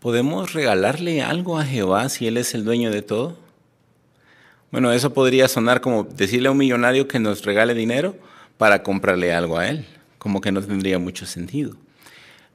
¿podemos 0.00 0.54
regalarle 0.54 1.22
algo 1.22 1.58
a 1.58 1.64
Jehová 1.64 2.08
si 2.08 2.26
Él 2.26 2.38
es 2.38 2.54
el 2.54 2.64
dueño 2.64 2.90
de 2.90 3.02
todo? 3.02 3.38
Bueno, 4.72 4.92
eso 4.92 5.12
podría 5.12 5.46
sonar 5.46 5.80
como 5.80 6.04
decirle 6.04 6.48
a 6.48 6.52
un 6.52 6.58
millonario 6.58 7.06
que 7.06 7.18
nos 7.18 7.44
regale 7.44 7.74
dinero 7.74 8.16
para 8.56 8.82
comprarle 8.82 9.32
algo 9.32 9.58
a 9.58 9.68
Él, 9.68 9.86
como 10.18 10.40
que 10.40 10.52
no 10.52 10.62
tendría 10.62 10.98
mucho 10.98 11.26
sentido. 11.26 11.76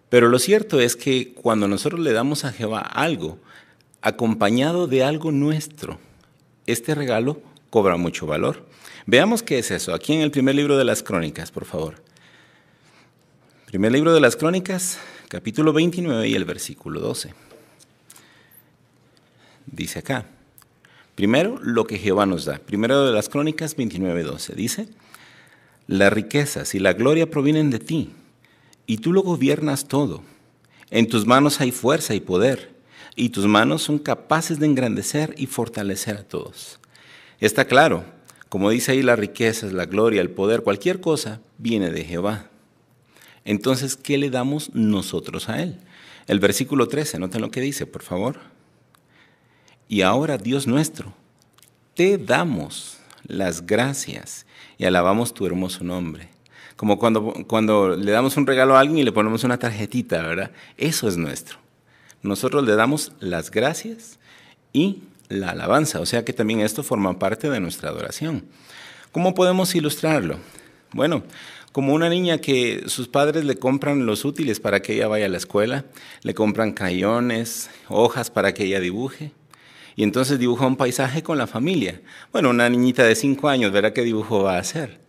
Pero 0.10 0.30
lo 0.30 0.40
cierto 0.40 0.80
es 0.80 0.96
que 0.96 1.34
cuando 1.34 1.68
nosotros 1.68 2.00
le 2.02 2.14
damos 2.14 2.46
a 2.46 2.52
Jehová 2.52 2.80
algo, 2.80 3.38
acompañado 4.02 4.88
de 4.88 5.04
algo 5.04 5.32
nuestro, 5.32 6.00
este 6.68 6.96
regalo 6.96 7.42
cobra 7.70 7.98
mucho 7.98 8.26
valor. 8.26 8.66
Veamos 9.06 9.44
qué 9.44 9.60
es 9.60 9.72
eso. 9.72 9.94
Aquí 9.94 10.14
en 10.14 10.22
el 10.22 10.32
primer 10.32 10.56
libro 10.56 10.78
de 10.78 10.86
las 10.86 11.04
crónicas, 11.04 11.52
por 11.52 11.66
favor. 11.66 11.96
Primer 13.66 13.92
libro 13.92 14.14
de 14.14 14.22
las 14.22 14.36
crónicas, 14.36 15.00
capítulo 15.36 15.74
29 15.74 16.30
y 16.30 16.34
el 16.34 16.46
versículo 16.46 17.02
12. 17.02 17.34
Dice 19.66 20.00
acá. 20.00 20.28
Primero, 21.14 21.60
lo 21.62 21.86
que 21.86 21.98
Jehová 21.98 22.26
nos 22.26 22.46
da. 22.46 22.60
Primero 22.60 23.06
de 23.06 23.12
las 23.12 23.28
crónicas 23.28 23.76
29, 23.76 24.24
12. 24.24 24.56
Dice, 24.56 24.88
las 25.88 26.14
riquezas 26.14 26.74
y 26.74 26.80
la 26.80 26.94
gloria 26.94 27.30
provienen 27.30 27.70
de 27.70 27.80
ti, 27.80 28.12
y 28.88 29.00
tú 29.00 29.12
lo 29.12 29.24
gobiernas 29.24 29.90
todo. 29.90 30.24
En 30.90 31.10
tus 31.10 31.26
manos 31.26 31.60
hay 31.60 31.74
fuerza 31.74 32.16
y 32.16 32.22
poder, 32.22 32.74
y 33.18 33.28
tus 33.28 33.46
manos 33.46 33.82
son 33.82 34.00
capaces 34.00 34.58
de 34.58 34.68
engrandecer 34.68 35.36
y 35.38 35.48
fortalecer 35.48 36.16
a 36.16 36.24
todos. 36.24 36.80
Está 37.42 37.66
claro, 37.66 38.06
como 38.48 38.70
dice 38.70 38.94
ahí, 38.94 39.02
las 39.02 39.20
riquezas, 39.20 39.74
la 39.74 39.86
gloria, 39.86 40.22
el 40.22 40.30
poder, 40.30 40.62
cualquier 40.62 41.02
cosa 41.02 41.42
viene 41.58 41.92
de 41.92 42.06
Jehová. 42.06 42.52
Entonces, 43.46 43.96
¿qué 43.96 44.18
le 44.18 44.30
damos 44.30 44.74
nosotros 44.74 45.48
a 45.50 45.62
Él? 45.62 45.78
El 46.28 46.40
versículo 46.40 46.88
13, 46.88 47.20
noten 47.20 47.42
lo 47.42 47.52
que 47.52 47.62
dice, 47.62 47.86
por 47.86 48.02
favor. 48.02 48.40
Y 49.88 50.02
ahora, 50.02 50.38
Dios 50.38 50.66
nuestro, 50.66 51.14
te 51.94 52.18
damos 52.18 52.98
las 53.28 53.66
gracias 53.66 54.46
y 54.78 54.86
alabamos 54.86 55.34
tu 55.34 55.46
hermoso 55.46 55.84
nombre. 55.84 56.30
Como 56.76 57.00
cuando, 57.00 57.34
cuando 57.48 57.96
le 57.96 58.12
damos 58.12 58.36
un 58.36 58.48
regalo 58.48 58.76
a 58.76 58.80
alguien 58.80 58.98
y 58.98 59.04
le 59.04 59.12
ponemos 59.12 59.44
una 59.44 59.58
tarjetita, 59.60 60.22
¿verdad? 60.24 60.52
Eso 60.78 61.08
es 61.08 61.16
nuestro. 61.16 61.58
Nosotros 62.22 62.66
le 62.66 62.76
damos 62.76 63.14
las 63.20 63.52
gracias 63.52 64.20
y 64.74 65.04
la 65.30 65.52
alabanza, 65.52 66.00
o 66.00 66.06
sea 66.06 66.26
que 66.26 66.34
también 66.34 66.60
esto 66.60 66.84
forma 66.84 67.18
parte 67.18 67.50
de 67.50 67.60
nuestra 67.60 67.90
adoración. 67.90 68.46
¿Cómo 69.12 69.34
podemos 69.34 69.74
ilustrarlo? 69.76 70.38
Bueno, 70.92 71.24
como 71.76 71.94
una 71.94 72.08
niña 72.08 72.38
que 72.38 72.84
sus 72.86 73.10
padres 73.10 73.44
le 73.44 73.58
compran 73.58 74.06
los 74.06 74.24
útiles 74.24 74.62
para 74.62 74.82
que 74.82 74.94
ella 74.94 75.10
vaya 75.10 75.26
a 75.26 75.28
la 75.28 75.36
escuela, 75.36 75.84
le 76.22 76.34
compran 76.34 76.72
crayones, 76.72 77.70
hojas 77.90 78.32
para 78.32 78.54
que 78.54 78.64
ella 78.64 78.80
dibuje, 78.80 79.34
y 79.98 80.04
entonces 80.04 80.40
dibuja 80.40 80.68
un 80.68 80.78
paisaje 80.78 81.22
con 81.22 81.38
la 81.38 81.48
familia. 81.48 82.02
Bueno, 82.32 82.52
una 82.52 82.70
niñita 82.70 83.04
de 83.04 83.14
cinco 83.14 83.50
años 83.50 83.74
verá 83.74 83.92
qué 83.92 84.04
dibujo 84.04 84.42
va 84.44 84.56
a 84.56 84.60
hacer. 84.60 85.02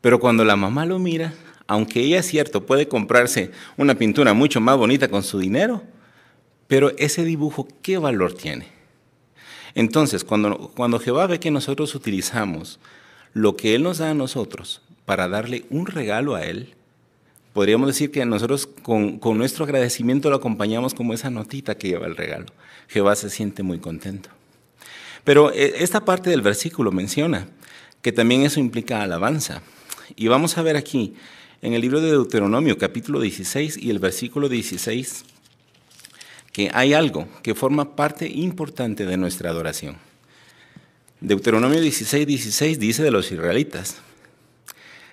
Pero 0.00 0.20
cuando 0.20 0.44
la 0.44 0.54
mamá 0.54 0.86
lo 0.86 1.00
mira, 1.00 1.34
aunque 1.66 1.98
ella 1.98 2.20
es 2.20 2.26
cierto, 2.26 2.64
puede 2.64 2.86
comprarse 2.86 3.50
una 3.76 3.96
pintura 3.96 4.34
mucho 4.34 4.60
más 4.60 4.76
bonita 4.76 5.08
con 5.08 5.24
su 5.24 5.40
dinero, 5.40 5.82
pero 6.68 6.92
ese 6.96 7.24
dibujo, 7.24 7.66
¿qué 7.82 7.98
valor 7.98 8.34
tiene? 8.34 8.68
Entonces, 9.74 10.22
cuando, 10.22 10.70
cuando 10.76 11.00
Jehová 11.00 11.26
ve 11.26 11.40
que 11.40 11.50
nosotros 11.50 11.92
utilizamos 11.96 12.78
lo 13.32 13.56
que 13.56 13.74
Él 13.74 13.82
nos 13.82 13.98
da 13.98 14.10
a 14.10 14.14
nosotros 14.14 14.80
para 15.12 15.28
darle 15.28 15.66
un 15.68 15.84
regalo 15.84 16.36
a 16.36 16.42
Él, 16.42 16.72
podríamos 17.52 17.86
decir 17.86 18.10
que 18.10 18.24
nosotros 18.24 18.66
con, 18.66 19.20
nuestro 19.36 19.66
agradecimiento 19.66 20.30
lo 20.30 20.36
acompañamos 20.36 20.94
como 20.94 21.12
esa 21.12 21.28
notita 21.28 21.74
que 21.74 21.88
lleva 21.88 22.06
el 22.06 22.16
regalo. 22.16 22.46
Jehová 22.88 23.14
se 23.14 23.28
siente 23.28 23.62
muy 23.62 23.78
contento. 23.78 24.30
Pero 25.22 25.52
eh, 25.52 25.74
esta 25.80 26.06
parte 26.06 26.30
del 26.30 26.40
versículo 26.40 26.92
menciona 26.92 27.46
que 28.00 28.10
también 28.10 28.40
eso 28.44 28.58
implica 28.58 29.02
alabanza. 29.02 29.60
Y 30.16 30.28
vamos 30.28 30.56
a 30.56 30.62
ver 30.62 30.78
aquí, 30.78 31.12
en 31.60 31.74
el 31.74 31.82
libro 31.82 32.00
de 32.00 32.12
Deuteronomio, 32.12 32.78
capítulo 32.78 33.20
16 33.20 33.76
y 33.76 33.90
el 33.90 33.98
versículo 33.98 34.48
16, 34.48 35.26
que 36.52 36.70
hay 36.72 36.94
algo 36.94 37.28
que 37.42 37.54
forma 37.54 37.96
parte 37.96 38.30
importante 38.30 39.04
de 39.04 39.18
nuestra 39.18 39.50
adoración. 39.50 39.98
Deuteronomio 41.20 41.82
16, 41.82 42.26
16 42.26 42.78
dice 42.78 43.02
de 43.02 43.10
los 43.10 43.30
israelitas, 43.30 44.00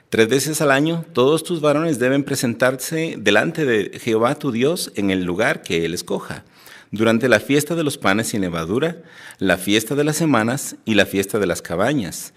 Tres 0.09 0.28
veces 0.28 0.59
al 0.62 0.72
año 0.72 1.06
todos 1.14 1.44
tus 1.44 1.62
varones 1.62 2.00
deben 2.00 2.24
presentarse 2.24 3.14
delante 3.20 3.64
de 3.64 4.00
Jehová 4.00 4.34
tu 4.34 4.52
Dios 4.52 4.92
en 4.96 5.12
el 5.12 5.24
lugar 5.24 5.62
que 5.62 5.86
Él 5.86 5.94
escoja, 5.94 6.46
durante 6.90 7.30
la 7.30 7.40
fiesta 7.40 7.75
de 7.75 7.84
los 7.84 8.00
panes 8.00 8.30
sin 8.30 8.42
levadura, 8.42 9.03
la 9.38 9.58
fiesta 9.58 9.94
de 9.94 10.03
las 10.03 10.16
semanas 10.16 10.78
y 10.84 10.96
la 10.96 11.06
fiesta 11.06 11.38
de 11.38 11.46
las 11.46 11.62
cabañas, 11.62 12.34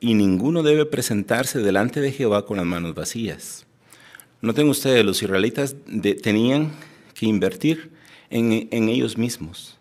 y 0.00 0.12
ninguno 0.12 0.62
debe 0.62 0.84
presentarse 0.84 1.60
delante 1.60 2.02
de 2.02 2.12
Jehová 2.12 2.44
con 2.44 2.58
las 2.58 2.66
manos 2.66 2.94
vacías. 2.94 3.66
Noten 4.42 4.68
ustedes, 4.68 5.02
los 5.02 5.22
israelitas 5.22 5.76
tenían 6.22 6.72
que 7.14 7.24
invertir 7.24 7.90
en, 8.28 8.68
en 8.70 8.90
ellos 8.90 9.16
mismos. 9.16 9.78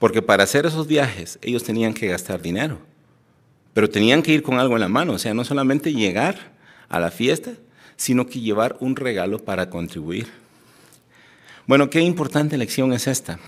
Porque 0.00 0.22
para 0.22 0.42
hacer 0.42 0.66
esos 0.66 0.88
viajes 0.88 1.38
ellos 1.40 1.62
tenían 1.62 1.94
que 1.94 2.08
gastar 2.08 2.42
dinero, 2.42 2.80
pero 3.74 3.88
tenían 3.88 4.22
que 4.22 4.32
ir 4.32 4.42
con 4.42 4.58
algo 4.58 4.74
en 4.74 4.80
la 4.80 4.88
mano, 4.88 5.12
o 5.12 5.18
sea, 5.18 5.34
no 5.34 5.44
solamente 5.44 5.92
llegar 5.92 6.58
a 6.90 7.00
la 7.00 7.10
fiesta, 7.10 7.52
sino 7.96 8.26
que 8.26 8.40
llevar 8.40 8.76
un 8.80 8.96
regalo 8.96 9.38
para 9.38 9.70
contribuir. 9.70 10.26
Bueno, 11.66 11.88
qué 11.88 12.00
importante 12.00 12.58
lección 12.58 12.92
es 12.92 13.06
esta, 13.06 13.38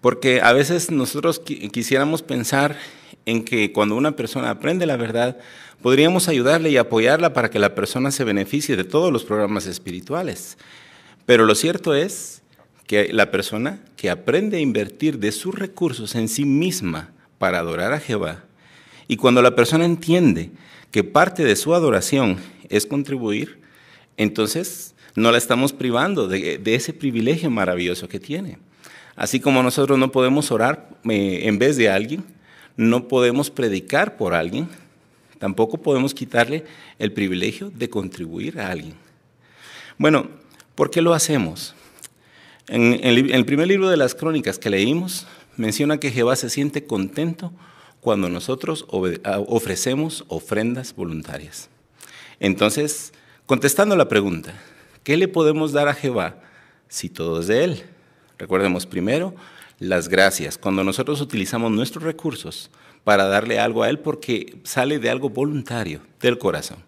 porque 0.00 0.40
a 0.40 0.52
veces 0.52 0.90
nosotros 0.90 1.40
quisiéramos 1.40 2.22
pensar 2.22 2.76
en 3.26 3.44
que 3.44 3.72
cuando 3.72 3.96
una 3.96 4.12
persona 4.12 4.50
aprende 4.50 4.86
la 4.86 4.96
verdad, 4.96 5.36
podríamos 5.82 6.28
ayudarle 6.28 6.70
y 6.70 6.76
apoyarla 6.76 7.32
para 7.32 7.50
que 7.50 7.58
la 7.58 7.74
persona 7.74 8.10
se 8.10 8.24
beneficie 8.24 8.76
de 8.76 8.84
todos 8.84 9.12
los 9.12 9.24
programas 9.24 9.66
espirituales. 9.66 10.56
Pero 11.26 11.44
lo 11.44 11.54
cierto 11.56 11.94
es 11.94 12.42
que 12.86 13.12
la 13.12 13.32
persona 13.32 13.80
que 13.96 14.10
aprende 14.10 14.58
a 14.58 14.60
invertir 14.60 15.18
de 15.18 15.32
sus 15.32 15.54
recursos 15.58 16.14
en 16.14 16.28
sí 16.28 16.44
misma 16.44 17.10
para 17.38 17.58
adorar 17.58 17.92
a 17.92 18.00
Jehová, 18.00 18.44
y 19.08 19.16
cuando 19.16 19.42
la 19.42 19.54
persona 19.54 19.84
entiende 19.84 20.50
que 20.90 21.04
parte 21.04 21.44
de 21.44 21.56
su 21.56 21.74
adoración 21.74 22.38
es 22.68 22.86
contribuir, 22.86 23.60
entonces 24.16 24.94
no 25.14 25.30
la 25.30 25.38
estamos 25.38 25.72
privando 25.72 26.28
de, 26.28 26.60
ese 26.64 26.92
privilegio 26.92 27.50
maravilloso 27.50 28.08
que 28.08 28.20
tiene. 28.20 28.58
Así 29.14 29.40
como 29.40 29.62
nosotros 29.62 29.98
no 29.98 30.12
podemos 30.12 30.50
orar 30.50 30.90
eh, 31.08 31.40
en 31.44 31.58
vez 31.58 31.76
de 31.76 31.88
alguien, 31.88 32.24
no 32.76 33.08
podemos 33.08 33.50
predicar 33.50 34.16
por 34.16 34.34
alguien, 34.34 34.68
tampoco 35.38 35.78
podemos 35.78 36.12
quitarle 36.12 36.64
el 36.98 37.12
privilegio 37.12 37.70
de 37.70 37.88
contribuir 37.88 38.60
a 38.60 38.70
alguien. 38.70 38.94
Bueno, 39.96 40.28
¿por 40.74 40.90
qué 40.90 41.00
lo 41.00 41.14
hacemos? 41.14 41.74
En, 42.68 43.00
el 43.02 43.46
primer 43.46 43.68
libro 43.68 43.88
de 43.88 43.96
las 43.96 44.14
crónicas 44.14 44.58
que 44.58 44.68
leímos, 44.68 45.26
menciona 45.56 45.98
que 45.98 46.10
Jehová 46.10 46.36
se 46.36 46.50
siente 46.50 46.84
contento 46.84 47.52
cuando 48.06 48.28
nosotros 48.28 48.86
ofrecemos 48.88 50.24
ofrendas 50.28 50.94
voluntarias. 50.94 51.68
Entonces, 52.38 53.12
contestando 53.46 53.96
la 53.96 54.06
pregunta, 54.06 54.54
¿qué 55.02 55.16
le 55.16 55.26
podemos 55.26 55.72
dar 55.72 55.88
a 55.88 55.94
Jehová 55.94 56.40
si 56.86 57.08
todo 57.08 57.40
es 57.40 57.48
de 57.48 57.64
Él? 57.64 57.82
Recordemos 58.38 58.86
primero 58.86 59.34
las 59.80 60.08
gracias, 60.08 60.56
cuando 60.56 60.84
nosotros 60.84 61.20
utilizamos 61.20 61.72
nuestros 61.72 62.04
recursos 62.04 62.70
para 63.02 63.24
darle 63.24 63.58
algo 63.58 63.82
a 63.82 63.90
Él 63.90 63.98
porque 63.98 64.56
sale 64.62 65.00
de 65.00 65.10
algo 65.10 65.28
voluntario, 65.28 66.00
del 66.20 66.38
corazón. 66.38 66.78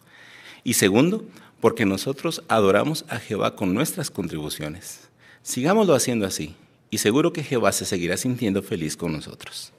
Y 0.62 0.74
segundo, 0.74 1.24
porque 1.60 1.84
nosotros 1.84 2.44
adoramos 2.46 3.04
a 3.08 3.18
Jehová 3.18 3.56
con 3.56 3.74
nuestras 3.74 4.12
contribuciones. 4.12 5.08
Sigámoslo 5.42 5.96
haciendo 5.96 6.26
así 6.26 6.54
y 6.90 6.98
seguro 6.98 7.32
que 7.32 7.42
Jehová 7.42 7.72
se 7.72 7.86
seguirá 7.86 8.16
sintiendo 8.16 8.62
feliz 8.62 8.96
con 8.96 9.10
nosotros. 9.10 9.72